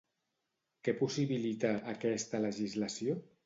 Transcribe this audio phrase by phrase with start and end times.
[0.87, 3.23] Què possibilita, aquesta legislació?